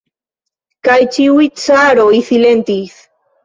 Kaj 0.89 0.95
ĉiuj 1.17 1.47
caroj 1.67 2.11
silentis. 2.33 3.01